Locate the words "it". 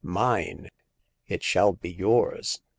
1.27-1.43